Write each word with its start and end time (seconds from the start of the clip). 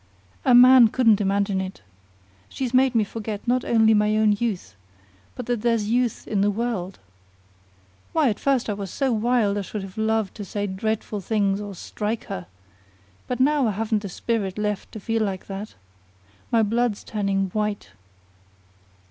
"A 0.43 0.55
man 0.55 0.87
couldn't 0.87 1.21
imagine 1.21 1.61
it. 1.61 1.81
She's 2.49 2.73
made 2.73 2.95
me 2.95 3.03
forget 3.03 3.47
not 3.47 3.63
only 3.63 3.93
my 3.93 4.17
own 4.17 4.31
youth, 4.39 4.73
but 5.35 5.45
that 5.45 5.61
there's 5.61 5.89
youth 5.91 6.27
in 6.27 6.41
the 6.41 6.49
world. 6.49 6.97
Why, 8.11 8.29
at 8.29 8.39
first 8.39 8.67
I 8.67 8.73
was 8.73 8.89
so 8.89 9.11
wild 9.13 9.59
I 9.59 9.61
should 9.61 9.83
have 9.83 9.99
loved 9.99 10.33
to 10.37 10.43
say 10.43 10.65
dreadful 10.65 11.21
things, 11.21 11.61
or 11.61 11.75
strike 11.75 12.23
her. 12.23 12.47
But 13.27 13.39
now 13.39 13.67
I 13.67 13.73
haven't 13.73 14.01
the 14.01 14.09
spirit 14.09 14.57
left 14.57 14.91
to 14.93 14.99
feel 14.99 15.21
like 15.21 15.45
that. 15.45 15.75
My 16.51 16.63
blood's 16.63 17.03
turning 17.03 17.51
white. 17.51 17.89